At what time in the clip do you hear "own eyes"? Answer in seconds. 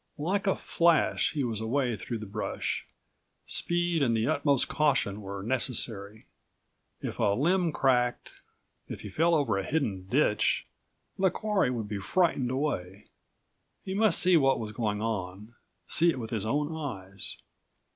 16.47-17.37